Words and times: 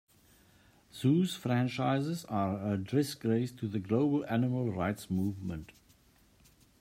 Zoos 0.91 1.35
franchises 1.35 2.25
are 2.25 2.73
a 2.73 2.75
disgrace 2.75 3.51
to 3.51 3.67
the 3.67 3.77
global 3.77 4.25
animal 4.25 4.71
rights 4.71 5.11
movement. 5.11 5.73